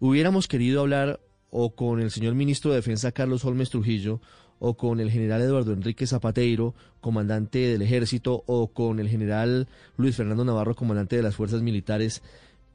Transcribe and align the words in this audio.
hubiéramos 0.00 0.48
querido 0.48 0.80
hablar 0.80 1.20
o 1.50 1.74
con 1.74 2.00
el 2.00 2.10
señor 2.10 2.34
ministro 2.34 2.70
de 2.70 2.76
Defensa 2.76 3.12
Carlos 3.12 3.44
Holmes 3.44 3.70
Trujillo, 3.70 4.20
o 4.60 4.76
con 4.76 5.00
el 5.00 5.10
general 5.10 5.40
Eduardo 5.40 5.72
Enrique 5.72 6.06
Zapateiro, 6.06 6.74
comandante 7.00 7.58
del 7.58 7.82
ejército, 7.82 8.42
o 8.46 8.72
con 8.72 8.98
el 8.98 9.08
general 9.08 9.68
Luis 9.96 10.16
Fernando 10.16 10.44
Navarro, 10.44 10.74
comandante 10.74 11.16
de 11.16 11.22
las 11.22 11.36
fuerzas 11.36 11.62
militares, 11.62 12.22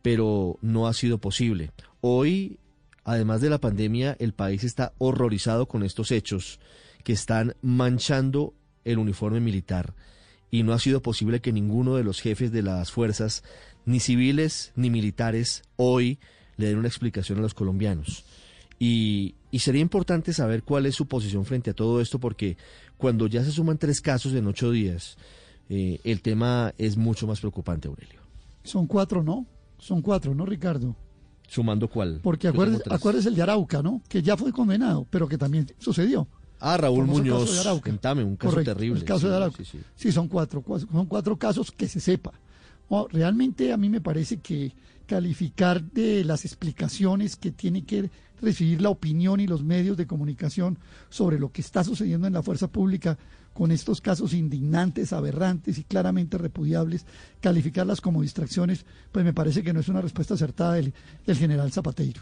pero 0.02 0.58
no 0.62 0.88
ha 0.88 0.94
sido 0.94 1.18
posible. 1.18 1.72
Hoy, 2.02 2.58
además 3.04 3.42
de 3.42 3.50
la 3.50 3.60
pandemia, 3.60 4.16
el 4.20 4.34
país 4.34 4.64
está 4.64 4.94
horrorizado 4.98 5.68
con 5.68 5.84
estos 5.84 6.12
hechos 6.12 6.60
que 7.04 7.14
están 7.14 7.56
manchando 7.62 8.54
el 8.86 8.98
uniforme 8.98 9.40
militar 9.40 9.94
y 10.50 10.64
no 10.64 10.74
ha 10.74 10.80
sido 10.80 11.02
posible 11.02 11.42
que 11.42 11.52
ninguno 11.52 11.96
de 11.96 12.04
los 12.04 12.22
jefes 12.22 12.52
de 12.52 12.62
las 12.62 12.92
fuerzas, 12.92 13.44
ni 13.86 14.00
civiles 14.00 14.72
ni 14.76 14.90
militares, 14.90 15.64
hoy 15.76 16.20
le 16.58 16.68
den 16.68 16.78
una 16.78 16.88
explicación 16.88 17.40
a 17.40 17.42
los 17.42 17.54
colombianos. 17.54 18.26
Y, 18.80 19.36
sería 19.60 19.82
importante 19.82 20.34
saber 20.34 20.64
cuál 20.64 20.86
es 20.86 20.96
su 20.96 21.08
posición 21.08 21.46
frente 21.46 21.72
a 21.72 21.74
todo 21.74 22.02
esto, 22.02 22.20
porque 22.20 22.58
cuando 22.98 23.28
ya 23.28 23.44
se 23.44 23.52
suman 23.52 23.78
tres 23.78 24.02
casos 24.02 24.34
en 24.34 24.48
ocho 24.48 24.72
días, 24.72 25.18
eh, 25.70 26.00
el 26.04 26.22
tema 26.22 26.74
es 26.78 26.98
mucho 26.98 27.28
más 27.28 27.40
preocupante, 27.40 27.88
Aurelio. 27.88 28.22
Son 28.64 28.88
cuatro, 28.88 29.24
¿no? 29.24 29.46
Son 29.78 30.02
cuatro, 30.02 30.36
¿no, 30.36 30.46
Ricardo? 30.46 30.96
¿Sumando 31.48 31.88
cuál? 31.88 32.20
Porque 32.24 32.48
acuérdese, 32.48 33.30
el 33.30 33.36
de 33.36 33.42
Arauca, 33.42 33.82
¿no? 33.82 34.02
Que 34.10 34.22
ya 34.22 34.36
fue 34.36 34.52
condenado, 34.52 35.06
pero 35.10 35.28
que 35.28 35.38
también 35.38 35.68
sucedió. 35.78 36.28
Ah, 36.60 36.78
Raúl 36.78 37.06
Muñoz, 37.06 37.66
Cuéntame, 37.82 38.24
un 38.24 38.38
caso 38.38 38.64
terrible. 38.64 39.00
El 39.00 39.06
caso 39.06 39.30
de 39.30 39.36
Arauca. 39.36 39.64
Sí, 39.96 40.12
son 40.12 40.28
cuatro, 40.28 40.64
son 40.92 41.06
cuatro 41.06 41.38
casos 41.38 41.72
que 41.72 41.88
se 41.88 42.00
sepa. 42.00 42.34
Realmente 43.12 43.74
a 43.74 43.78
mí 43.78 43.90
me 43.90 44.02
parece 44.02 44.40
que 44.40 44.74
calificar 45.06 45.84
de 45.84 46.24
las 46.24 46.46
explicaciones 46.46 47.36
que 47.36 47.52
tiene 47.52 47.84
que 47.84 48.10
recibir 48.42 48.82
la 48.82 48.90
opinión 48.90 49.40
y 49.40 49.48
los 49.48 49.64
medios 49.64 49.98
de 49.98 50.08
comunicación 50.08 50.78
sobre 51.10 51.40
lo 51.40 51.52
que 51.52 51.62
está 51.62 51.84
sucediendo 51.84 52.28
en 52.28 52.34
la 52.34 52.44
fuerza 52.44 52.68
pública 52.68 53.18
con 53.54 53.72
estos 53.72 54.02
casos 54.02 54.34
indignantes, 54.34 55.14
aberrantes 55.14 55.78
y 55.78 55.84
claramente 55.84 56.38
repudiables, 56.38 57.06
calificarlas 57.40 58.02
como 58.02 58.22
distracciones, 58.22 58.86
pues 59.12 59.24
me 59.24 59.34
parece 59.34 59.64
que 59.64 59.74
no 59.74 59.80
es 59.80 59.88
una 59.88 60.02
respuesta 60.02 60.34
acertada 60.34 60.74
del, 60.74 60.94
general 61.28 61.72
Zapateiro. 61.72 62.22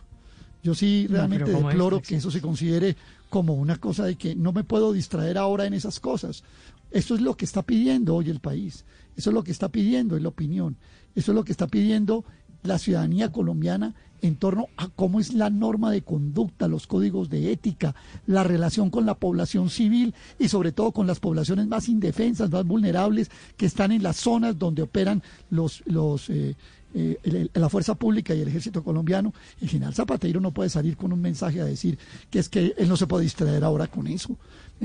Yo 0.63 0.75
sí 0.75 1.07
realmente 1.09 1.51
deploro 1.51 2.01
que 2.01 2.15
eso 2.15 2.29
se 2.29 2.41
considere 2.41 2.95
como 3.29 3.53
una 3.53 3.77
cosa 3.77 4.05
de 4.05 4.15
que 4.15 4.35
no 4.35 4.51
me 4.51 4.63
puedo 4.63 4.93
distraer 4.93 5.37
ahora 5.37 5.65
en 5.65 5.73
esas 5.73 5.99
cosas. 5.99 6.43
Eso 6.91 7.15
es 7.15 7.21
lo 7.21 7.35
que 7.35 7.45
está 7.45 7.63
pidiendo 7.63 8.15
hoy 8.15 8.29
el 8.29 8.39
país. 8.39 8.85
Eso 9.15 9.29
es 9.29 9.33
lo 9.33 9.43
que 9.43 9.51
está 9.51 9.69
pidiendo 9.69 10.19
la 10.19 10.29
opinión. 10.29 10.77
Eso 11.15 11.31
es 11.31 11.35
lo 11.35 11.43
que 11.43 11.51
está 11.51 11.67
pidiendo 11.67 12.25
la 12.63 12.77
ciudadanía 12.77 13.31
colombiana 13.31 13.93
en 14.21 14.35
torno 14.35 14.67
a 14.77 14.87
cómo 14.89 15.19
es 15.19 15.33
la 15.33 15.49
norma 15.49 15.91
de 15.91 16.03
conducta, 16.03 16.67
los 16.67 16.87
códigos 16.87 17.29
de 17.29 17.51
ética, 17.51 17.95
la 18.27 18.43
relación 18.43 18.89
con 18.89 19.05
la 19.05 19.15
población 19.15 19.69
civil 19.69 20.13
y 20.37 20.47
sobre 20.47 20.71
todo 20.71 20.91
con 20.91 21.07
las 21.07 21.19
poblaciones 21.19 21.67
más 21.67 21.89
indefensas, 21.89 22.51
más 22.51 22.65
vulnerables 22.65 23.31
que 23.57 23.65
están 23.65 23.91
en 23.91 24.03
las 24.03 24.17
zonas 24.17 24.59
donde 24.59 24.83
operan 24.83 25.23
los, 25.49 25.81
los 25.85 26.29
eh, 26.29 26.55
eh, 26.93 27.47
la 27.53 27.69
fuerza 27.69 27.95
pública 27.95 28.35
y 28.35 28.41
el 28.41 28.47
ejército 28.47 28.83
colombiano. 28.83 29.33
El 29.59 29.69
general 29.69 29.95
Zapateiro 29.95 30.39
no 30.39 30.51
puede 30.51 30.69
salir 30.69 30.97
con 30.97 31.11
un 31.13 31.21
mensaje 31.21 31.61
a 31.61 31.65
decir 31.65 31.97
que 32.29 32.39
es 32.39 32.49
que 32.49 32.75
él 32.77 32.89
no 32.89 32.97
se 32.97 33.07
puede 33.07 33.23
distraer 33.23 33.63
ahora 33.63 33.87
con 33.87 34.07
eso. 34.07 34.37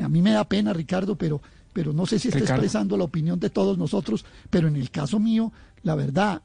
A 0.03 0.09
mí 0.09 0.23
me 0.23 0.33
da 0.33 0.45
pena, 0.45 0.73
Ricardo, 0.73 1.17
pero 1.17 1.41
pero 1.73 1.93
no 1.93 2.07
sé 2.07 2.19
si 2.19 2.29
está 2.29 2.39
expresando 2.39 2.97
la 2.97 3.05
opinión 3.05 3.39
de 3.39 3.51
todos 3.51 3.77
nosotros, 3.77 4.25
pero 4.49 4.67
en 4.67 4.77
el 4.77 4.91
caso 4.91 5.21
mío, 5.21 5.53
la 5.83 5.95
verdad, 5.95 6.41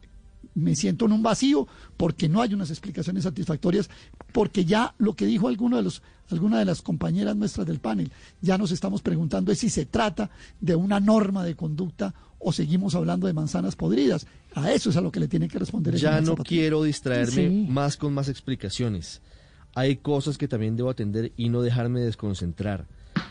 me 0.55 0.75
siento 0.75 1.05
en 1.05 1.13
un 1.13 1.23
vacío 1.23 1.67
porque 1.97 2.30
no 2.30 2.41
hay 2.41 2.53
unas 2.53 2.69
explicaciones 2.69 3.23
satisfactorias, 3.23 3.89
porque 4.31 4.66
ya 4.66 4.95
lo 4.97 5.16
que 5.16 5.25
dijo 5.25 5.47
alguno 5.47 5.77
de 5.77 5.83
los, 5.83 6.02
alguna 6.30 6.59
de 6.59 6.66
las 6.66 6.81
compañeras 6.81 7.35
nuestras 7.35 7.67
del 7.67 7.80
panel, 7.80 8.11
ya 8.41 8.57
nos 8.57 8.72
estamos 8.72 9.02
preguntando 9.02 9.52
es 9.52 9.59
si 9.59 9.69
se 9.69 9.85
trata 9.85 10.29
de 10.59 10.75
una 10.75 11.00
norma 11.00 11.44
de 11.44 11.56
conducta 11.56 12.13
o 12.40 12.51
seguimos 12.51 12.95
hablando 12.95 13.28
de 13.28 13.34
manzanas 13.34 13.75
podridas. 13.75 14.25
A 14.56 14.72
eso 14.72 14.90
es 14.90 14.97
a 14.97 15.01
lo 15.01 15.11
que 15.11 15.19
le 15.19 15.28
tiene 15.28 15.47
que 15.47 15.59
responder. 15.59 15.94
El 15.94 16.01
ya 16.01 16.22
no 16.22 16.35
quiero 16.35 16.84
distraerme 16.84 17.67
más 17.69 17.97
con 17.97 18.13
más 18.13 18.29
explicaciones. 18.29 19.22
Hay 19.73 19.97
cosas 19.97 20.38
que 20.38 20.47
también 20.47 20.75
debo 20.75 20.90
atender 20.90 21.31
y 21.38 21.50
no 21.50 21.61
dejarme 21.61 22.01
desconcentrar. 22.01 22.88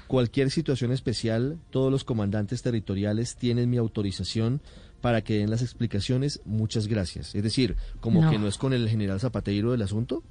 Cualquier 0.06 0.50
situación 0.50 0.90
especial, 0.92 1.58
todos 1.70 1.90
los 1.92 2.04
comandantes 2.04 2.62
territoriales 2.62 3.36
tienen 3.36 3.70
mi 3.70 3.76
autorización 3.76 4.60
para 5.00 5.22
que 5.22 5.38
den 5.38 5.50
las 5.50 5.62
explicaciones, 5.62 6.40
muchas 6.44 6.86
gracias. 6.86 7.34
Es 7.34 7.42
decir, 7.42 7.76
como 8.00 8.30
que 8.30 8.38
no 8.38 8.46
es 8.46 8.58
con 8.58 8.72
el 8.72 8.88
general 8.88 9.20
Zapateiro 9.20 9.72
del 9.72 9.82
asunto. 9.82 10.22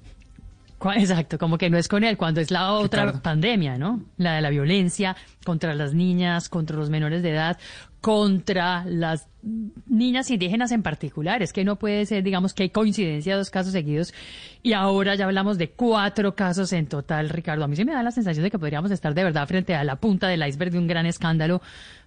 Exacto, 0.96 1.38
como 1.38 1.58
que 1.58 1.70
no 1.70 1.78
es 1.78 1.88
con 1.88 2.04
él, 2.04 2.16
cuando 2.16 2.40
es 2.40 2.52
la 2.52 2.72
otra 2.72 3.12
pandemia, 3.22 3.78
¿no? 3.78 4.02
La 4.18 4.36
de 4.36 4.42
la 4.42 4.50
violencia 4.50 5.16
contra 5.46 5.76
las 5.76 5.94
niñas, 5.94 6.48
contra 6.48 6.78
los 6.78 6.90
menores 6.90 7.22
de 7.22 7.32
edad, 7.32 7.58
contra 8.00 8.86
las 8.86 9.28
niñas 9.88 10.32
indígenas 10.32 10.72
en 10.72 10.82
particular. 10.82 11.42
Es 11.42 11.52
que 11.52 11.66
no 11.66 11.78
puede 11.78 12.06
ser, 12.06 12.24
digamos, 12.24 12.54
que 12.54 12.64
hay 12.64 12.70
coincidencia 12.70 13.34
de 13.34 13.40
dos 13.40 13.50
casos 13.50 13.74
seguidos 13.74 14.14
y 14.64 14.74
ahora 14.74 15.16
ya 15.16 15.26
hablamos 15.26 15.58
de 15.58 15.70
cuatro 15.70 16.34
casos 16.34 16.72
en 16.72 16.88
total, 16.88 17.30
Ricardo. 17.30 17.66
A 17.66 17.68
mí 17.68 17.76
se 17.76 17.84
me 17.84 17.92
da 17.92 18.02
la 18.02 18.12
sensación 18.12 18.44
de 18.44 18.52
que 18.52 18.60
podríamos 18.60 18.92
estar 18.92 19.14
de 19.14 19.24
verdad 19.24 19.48
frente 19.48 19.76
a 19.76 19.84
la 19.84 19.98
punta 19.98 20.28
del 20.28 20.48
iceberg 20.48 20.72
de 20.72 20.80
un 20.80 20.88
gran 20.88 21.06
escándalo 21.06 21.62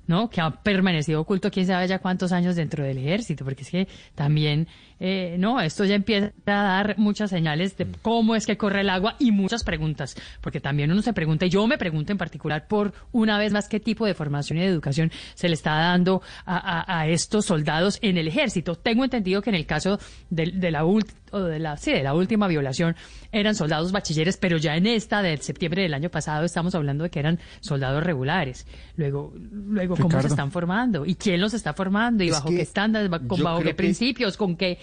¿no? 0.06 0.28
Que 0.30 0.40
ha 0.40 0.50
permanecido 0.50 1.20
oculto 1.20 1.50
quién 1.50 1.66
sabe 1.66 1.86
ya 1.88 1.98
cuántos 1.98 2.32
años 2.32 2.56
dentro 2.56 2.84
del 2.84 2.98
ejército, 2.98 3.44
porque 3.44 3.62
es 3.62 3.70
que 3.70 3.88
también, 4.14 4.68
eh, 5.00 5.36
no, 5.38 5.60
esto 5.60 5.84
ya 5.84 5.94
empieza 5.94 6.32
a 6.46 6.52
dar 6.52 6.98
muchas 6.98 7.30
señales 7.30 7.76
de 7.76 7.86
cómo 8.02 8.34
es 8.34 8.46
que 8.46 8.56
corre 8.56 8.80
el 8.80 8.90
agua 8.90 9.16
y 9.18 9.30
muchas 9.30 9.64
preguntas, 9.64 10.16
porque 10.40 10.60
también 10.60 10.90
uno 10.90 11.02
se 11.02 11.12
pregunta, 11.12 11.46
y 11.46 11.50
yo 11.50 11.66
me 11.66 11.78
pregunto 11.78 12.12
en 12.12 12.18
particular 12.18 12.66
por 12.68 12.92
una 13.12 13.38
vez 13.38 13.52
más 13.52 13.68
qué 13.68 13.80
tipo 13.80 14.06
de 14.06 14.14
formación 14.14 14.58
y 14.58 14.62
de 14.62 14.68
educación 14.68 15.10
se 15.34 15.48
le 15.48 15.54
está 15.54 15.72
dando 15.72 16.22
a, 16.46 17.06
estos 17.08 17.46
soldados 17.46 17.98
en 18.02 18.16
el 18.16 18.28
ejército. 18.28 18.74
Tengo 18.76 19.04
entendido 19.04 19.42
que 19.42 19.50
en 19.50 19.56
el 19.56 19.66
caso 19.66 19.98
de, 20.30 20.52
de 20.52 20.70
la 20.70 20.84
última 20.84 21.21
de 21.40 21.58
la, 21.58 21.76
sí, 21.76 21.92
de 21.92 22.02
la 22.02 22.14
última 22.14 22.48
violación 22.48 22.96
eran 23.30 23.54
soldados 23.54 23.92
bachilleres, 23.92 24.36
pero 24.36 24.58
ya 24.58 24.76
en 24.76 24.86
esta 24.86 25.22
del 25.22 25.40
septiembre 25.40 25.82
del 25.82 25.94
año 25.94 26.10
pasado 26.10 26.44
estamos 26.44 26.74
hablando 26.74 27.04
de 27.04 27.10
que 27.10 27.18
eran 27.18 27.38
soldados 27.60 28.02
regulares. 28.04 28.66
Luego, 28.96 29.32
luego 29.36 29.96
¿cómo 29.96 30.20
se 30.20 30.28
están 30.28 30.50
formando? 30.50 31.06
¿Y 31.06 31.14
quién 31.14 31.40
los 31.40 31.54
está 31.54 31.72
formando? 31.72 32.24
¿Y 32.24 32.30
bajo 32.30 32.50
qué 32.50 32.62
estándares? 32.62 33.10
¿Con 33.26 33.42
bajo 33.42 33.62
qué 33.62 33.74
principios? 33.74 34.36
¿Con 34.36 34.56
qué? 34.56 34.78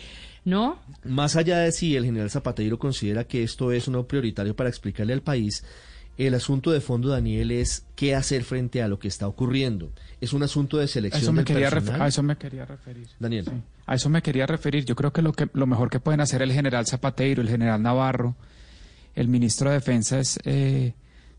¿No? 0.45 0.79
Más 1.03 1.35
allá 1.35 1.59
de 1.59 1.71
si 1.71 1.95
el 1.95 2.05
general 2.05 2.29
Zapateiro 2.29 2.79
considera 2.79 3.25
que 3.25 3.43
esto 3.43 3.71
es 3.71 3.87
uno 3.87 4.07
prioritario 4.07 4.55
para 4.55 4.69
explicarle 4.69 5.13
al 5.13 5.21
país, 5.21 5.63
el 6.27 6.33
asunto 6.33 6.71
de 6.71 6.81
fondo, 6.81 7.09
Daniel, 7.09 7.51
es 7.51 7.85
qué 7.95 8.13
hacer 8.13 8.43
frente 8.43 8.81
a 8.81 8.89
lo 8.89 8.99
que 8.99 9.07
está 9.07 9.27
ocurriendo. 9.27 9.89
Es 10.19 10.33
un 10.33 10.43
asunto 10.43 10.77
de 10.77 10.87
selección 10.87 11.23
eso 11.23 11.31
me 11.31 11.45
quería 11.45 11.69
A 11.69 12.07
eso 12.07 12.23
me 12.23 12.37
quería 12.37 12.65
referir. 12.65 13.07
Daniel. 13.19 13.45
A 13.85 13.95
eso 13.95 14.09
me 14.09 14.21
quería 14.21 14.45
referir. 14.45 14.83
Yo 14.83 14.95
creo 14.95 15.13
que 15.13 15.21
lo, 15.21 15.31
que 15.31 15.49
lo 15.53 15.65
mejor 15.65 15.89
que 15.89 16.01
pueden 16.01 16.19
hacer 16.19 16.41
el 16.41 16.51
general 16.51 16.85
Zapateiro, 16.85 17.41
el 17.41 17.47
general 17.47 17.81
Navarro, 17.81 18.35
el 19.15 19.29
ministro 19.29 19.69
de 19.69 19.75
Defensa 19.75 20.19
es 20.19 20.39
eh, 20.43 20.93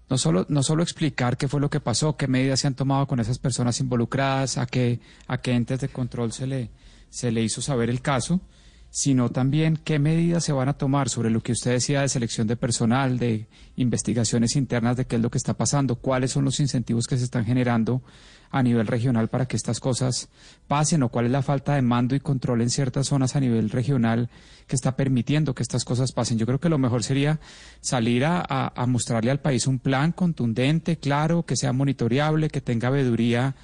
no, 0.08 0.18
solo, 0.18 0.46
no 0.48 0.62
solo 0.62 0.82
explicar 0.82 1.36
qué 1.36 1.46
fue 1.46 1.60
lo 1.60 1.70
que 1.70 1.80
pasó, 1.80 2.16
qué 2.16 2.26
medidas 2.26 2.60
se 2.60 2.66
han 2.66 2.74
tomado 2.74 3.06
con 3.06 3.20
esas 3.20 3.38
personas 3.38 3.78
involucradas, 3.80 4.58
a 4.58 4.66
qué, 4.66 5.00
a 5.28 5.42
qué 5.42 5.52
entes 5.52 5.80
de 5.80 5.88
control 5.88 6.32
se 6.32 6.46
le, 6.46 6.70
se 7.10 7.30
le 7.30 7.42
hizo 7.42 7.62
saber 7.62 7.90
el 7.90 8.00
caso, 8.00 8.40
sino 8.90 9.30
también 9.30 9.76
qué 9.76 9.98
medidas 10.00 10.44
se 10.44 10.52
van 10.52 10.68
a 10.68 10.74
tomar 10.74 11.08
sobre 11.08 11.30
lo 11.30 11.42
que 11.42 11.52
usted 11.52 11.72
decía 11.72 12.02
de 12.02 12.08
selección 12.08 12.48
de 12.48 12.56
personal, 12.56 13.18
de 13.18 13.46
investigaciones 13.76 14.56
internas 14.56 14.96
de 14.96 15.06
qué 15.06 15.16
es 15.16 15.22
lo 15.22 15.30
que 15.30 15.38
está 15.38 15.54
pasando, 15.54 15.96
cuáles 15.96 16.32
son 16.32 16.44
los 16.44 16.58
incentivos 16.58 17.06
que 17.06 17.16
se 17.16 17.24
están 17.24 17.44
generando 17.44 18.02
a 18.50 18.64
nivel 18.64 18.88
regional 18.88 19.28
para 19.28 19.46
que 19.46 19.56
estas 19.56 19.78
cosas 19.78 20.28
pasen 20.66 21.04
o 21.04 21.08
cuál 21.08 21.26
es 21.26 21.30
la 21.30 21.42
falta 21.42 21.76
de 21.76 21.82
mando 21.82 22.16
y 22.16 22.20
control 22.20 22.62
en 22.62 22.70
ciertas 22.70 23.06
zonas 23.06 23.36
a 23.36 23.40
nivel 23.40 23.70
regional 23.70 24.28
que 24.66 24.74
está 24.74 24.96
permitiendo 24.96 25.54
que 25.54 25.62
estas 25.62 25.84
cosas 25.84 26.10
pasen. 26.10 26.36
Yo 26.36 26.46
creo 26.46 26.58
que 26.58 26.68
lo 26.68 26.78
mejor 26.78 27.04
sería 27.04 27.38
salir 27.80 28.24
a, 28.24 28.72
mostrarle 28.88 29.30
al 29.30 29.40
país 29.40 29.68
un 29.68 29.78
plan 29.78 30.10
contundente, 30.10 30.98
claro, 30.98 31.44
que 31.44 31.56
sea 31.56 31.72
monitoreable, 31.72 32.48
que 32.48 32.60
tenga 32.60 32.90
veeduría, 32.90 33.54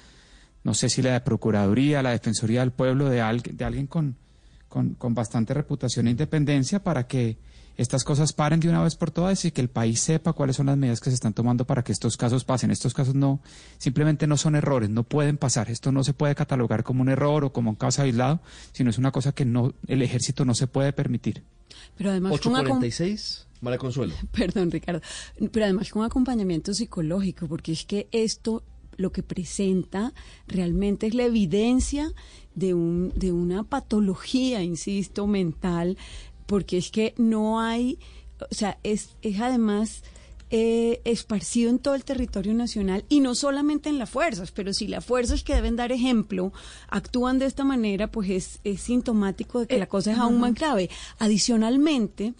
no 0.63 0.73
sé 0.73 0.87
si 0.87 1.01
la 1.01 1.11
de 1.11 1.21
Procuraduría, 1.21 2.01
la 2.01 2.11
Defensoría 2.11 2.61
del 2.61 2.71
Pueblo, 2.71 3.09
de, 3.09 3.17
de 3.17 3.65
alguien 3.65 3.87
con 3.87 4.15
con, 4.69 4.95
con 4.95 5.13
bastante 5.13 5.53
reputación 5.53 6.07
e 6.07 6.11
independencia 6.11 6.83
para 6.83 7.07
que 7.07 7.37
estas 7.77 8.03
cosas 8.03 8.33
paren 8.33 8.59
de 8.59 8.69
una 8.69 8.83
vez 8.83 8.95
por 8.95 9.11
todas 9.11 9.45
y 9.45 9.51
que 9.51 9.61
el 9.61 9.69
país 9.69 10.01
sepa 10.01 10.33
cuáles 10.33 10.55
son 10.55 10.65
las 10.65 10.77
medidas 10.77 10.99
que 10.99 11.11
se 11.11 11.13
están 11.13 11.33
tomando 11.33 11.65
para 11.65 11.83
que 11.83 11.91
estos 11.91 12.17
casos 12.17 12.43
pasen. 12.43 12.71
Estos 12.71 12.93
casos 12.93 13.13
no, 13.13 13.39
simplemente 13.77 14.25
no 14.25 14.35
son 14.35 14.55
errores, 14.55 14.89
no 14.89 15.03
pueden 15.03 15.37
pasar. 15.37 15.69
Esto 15.69 15.91
no 15.91 16.03
se 16.03 16.13
puede 16.13 16.33
catalogar 16.33 16.83
como 16.83 17.01
un 17.01 17.09
error 17.09 17.45
o 17.45 17.53
como 17.53 17.69
un 17.69 17.75
caso 17.75 18.01
aislado, 18.01 18.41
sino 18.73 18.89
es 18.89 18.97
una 18.97 19.11
cosa 19.11 19.31
que 19.31 19.45
no, 19.45 19.75
el 19.87 20.01
ejército 20.01 20.43
no 20.43 20.55
se 20.55 20.65
puede 20.65 20.91
permitir. 20.91 21.43
Pero 21.95 22.09
además 22.09 22.33
846, 22.33 23.47
María 23.61 23.77
Consuelo. 23.77 24.15
Perdón, 24.31 24.71
Ricardo. 24.71 25.01
Pero 25.51 25.65
además 25.65 25.91
con 25.91 26.03
acompañamiento 26.03 26.73
psicológico, 26.73 27.47
porque 27.47 27.73
es 27.73 27.85
que 27.85 28.07
esto 28.11 28.63
lo 28.97 29.11
que 29.11 29.23
presenta 29.23 30.13
realmente 30.47 31.07
es 31.07 31.13
la 31.13 31.23
evidencia 31.23 32.11
de, 32.55 32.73
un, 32.73 33.13
de 33.15 33.31
una 33.31 33.63
patología, 33.63 34.63
insisto, 34.63 35.27
mental 35.27 35.97
porque 36.47 36.77
es 36.77 36.89
que 36.89 37.13
no 37.17 37.59
hay, 37.59 37.99
o 38.39 38.55
sea, 38.55 38.79
es, 38.83 39.15
es 39.21 39.39
además 39.39 40.01
eh, 40.49 41.01
esparcido 41.03 41.69
en 41.69 41.77
todo 41.77 41.93
el 41.93 42.05
territorio 42.05 42.53
nacional 42.53 43.03
y 43.09 43.19
no 43.19 43.35
solamente 43.35 43.89
en 43.89 43.99
las 43.99 44.09
fuerzas, 44.09 44.51
pero 44.51 44.73
si 44.73 44.87
las 44.87 45.05
fuerzas 45.05 45.43
que 45.43 45.53
deben 45.53 45.75
dar 45.75 45.91
ejemplo 45.91 46.53
actúan 46.87 47.37
de 47.37 47.45
esta 47.45 47.65
manera, 47.65 48.09
pues 48.09 48.29
es, 48.29 48.59
es 48.63 48.81
sintomático 48.81 49.59
de 49.59 49.67
que 49.67 49.75
Eh, 49.75 49.79
la 49.79 49.87
cosa 49.87 50.13
es 50.13 50.17
aún 50.17 50.39
más 50.39 50.53
grave. 50.53 50.89
Adicionalmente, 51.19 52.33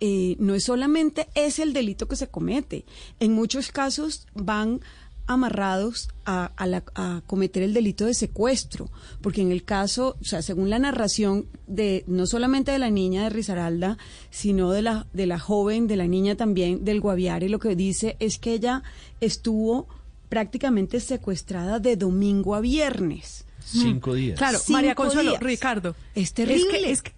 eh, 0.00 0.36
no 0.38 0.54
es 0.54 0.64
solamente 0.64 1.28
es 1.34 1.58
el 1.58 1.72
delito 1.72 2.06
que 2.06 2.16
se 2.16 2.28
comete, 2.28 2.84
en 3.18 3.32
muchos 3.32 3.72
casos 3.72 4.26
van 4.34 4.80
amarrados 5.26 6.08
a, 6.24 6.52
a 6.56 6.66
la- 6.66 6.84
a 6.94 7.22
cometer 7.26 7.62
el 7.62 7.74
delito 7.74 8.06
de 8.06 8.14
secuestro, 8.14 8.90
porque 9.20 9.42
en 9.42 9.50
el 9.52 9.64
caso, 9.64 10.16
o 10.20 10.24
sea, 10.24 10.42
según 10.42 10.70
la 10.70 10.78
narración 10.78 11.46
de 11.66 12.04
no 12.06 12.26
solamente 12.26 12.70
de 12.72 12.78
la 12.78 12.90
niña 12.90 13.24
de 13.24 13.30
Risaralda, 13.30 13.98
sino 14.30 14.70
de 14.70 14.82
la 14.82 15.06
de 15.12 15.26
la 15.26 15.38
joven, 15.38 15.86
de 15.86 15.96
la 15.96 16.06
niña 16.06 16.36
también 16.36 16.84
del 16.84 17.00
Guaviare, 17.00 17.48
lo 17.48 17.58
que 17.58 17.74
dice 17.76 18.16
es 18.20 18.38
que 18.38 18.52
ella 18.54 18.82
estuvo 19.20 19.88
prácticamente 20.28 21.00
secuestrada 21.00 21.78
de 21.78 21.96
domingo 21.96 22.54
a 22.54 22.60
viernes. 22.60 23.44
Cinco 23.64 24.14
días. 24.14 24.38
Claro, 24.38 24.58
Cinco 24.58 24.72
María 24.72 24.94
Consuelo, 24.94 25.30
días. 25.30 25.42
Ricardo. 25.42 25.96
Es 26.14 26.32
terrible. 26.34 26.76
Es 26.76 26.84
que, 26.84 26.90
es 26.92 27.02
que- 27.02 27.12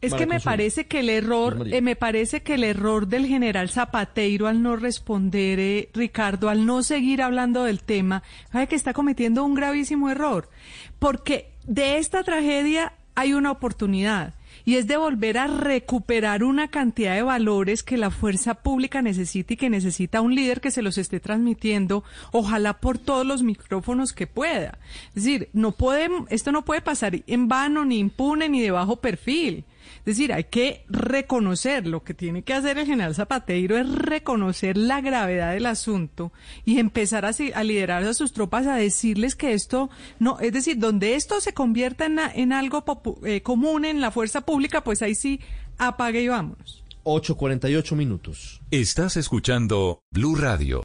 es 0.00 0.14
que 0.14 0.26
me 0.26 0.40
parece 0.40 0.86
que 0.86 1.00
el 1.00 1.10
error, 1.10 1.66
eh, 1.70 1.80
me 1.80 1.96
parece 1.96 2.42
que 2.42 2.54
el 2.54 2.64
error 2.64 3.08
del 3.08 3.26
general 3.26 3.68
Zapateiro 3.68 4.46
al 4.46 4.62
no 4.62 4.76
responder, 4.76 5.58
eh, 5.58 5.88
Ricardo, 5.92 6.48
al 6.48 6.66
no 6.66 6.82
seguir 6.82 7.22
hablando 7.22 7.64
del 7.64 7.82
tema, 7.82 8.22
sabe 8.52 8.68
que 8.68 8.76
está 8.76 8.92
cometiendo 8.92 9.44
un 9.44 9.54
gravísimo 9.54 10.10
error, 10.10 10.48
porque 10.98 11.52
de 11.64 11.98
esta 11.98 12.22
tragedia 12.22 12.92
hay 13.14 13.34
una 13.34 13.50
oportunidad 13.50 14.34
y 14.64 14.76
es 14.76 14.86
de 14.86 14.96
volver 14.96 15.38
a 15.38 15.46
recuperar 15.46 16.44
una 16.44 16.68
cantidad 16.68 17.14
de 17.14 17.22
valores 17.22 17.82
que 17.82 17.96
la 17.96 18.10
fuerza 18.10 18.54
pública 18.54 19.02
necesita 19.02 19.54
y 19.54 19.56
que 19.56 19.70
necesita 19.70 20.20
un 20.20 20.34
líder 20.34 20.60
que 20.60 20.70
se 20.70 20.82
los 20.82 20.98
esté 20.98 21.20
transmitiendo, 21.20 22.04
ojalá 22.32 22.80
por 22.80 22.98
todos 22.98 23.26
los 23.26 23.42
micrófonos 23.42 24.12
que 24.12 24.26
pueda. 24.26 24.78
Es 25.08 25.24
decir, 25.24 25.48
no 25.52 25.72
puede, 25.72 26.10
esto 26.28 26.52
no 26.52 26.64
puede 26.64 26.82
pasar 26.82 27.16
en 27.26 27.48
vano, 27.48 27.84
ni 27.84 27.98
impune, 27.98 28.48
ni 28.48 28.60
de 28.60 28.70
bajo 28.70 28.96
perfil. 28.96 29.64
Es 30.00 30.04
decir, 30.16 30.32
hay 30.32 30.44
que 30.44 30.84
reconocer, 30.88 31.86
lo 31.86 32.02
que 32.02 32.14
tiene 32.14 32.42
que 32.42 32.54
hacer 32.54 32.78
el 32.78 32.86
general 32.86 33.14
Zapateiro 33.14 33.76
es 33.78 33.88
reconocer 33.90 34.76
la 34.76 35.00
gravedad 35.00 35.52
del 35.52 35.66
asunto 35.66 36.32
y 36.64 36.78
empezar 36.78 37.24
a, 37.24 37.30
a 37.54 37.64
liderar 37.64 38.04
a 38.04 38.14
sus 38.14 38.32
tropas 38.32 38.66
a 38.66 38.76
decirles 38.76 39.34
que 39.36 39.52
esto 39.52 39.90
no, 40.18 40.38
es 40.40 40.52
decir, 40.52 40.78
donde 40.78 41.14
esto 41.14 41.40
se 41.40 41.52
convierta 41.54 42.06
en, 42.06 42.52
algo 42.52 42.84
popu- 42.84 43.18
eh, 43.26 43.42
común 43.42 43.84
en 43.84 44.00
la 44.00 44.10
fuerza 44.10 44.42
pública, 44.42 44.82
pues 44.84 45.02
ahí 45.02 45.14
sí 45.14 45.40
apague 45.78 46.22
y 46.22 46.28
vámonos. 46.28 46.84
8.48 47.04 47.96
minutos. 47.96 48.60
Estás 48.70 49.16
escuchando 49.16 50.02
Blue 50.10 50.34
Radio. 50.36 50.76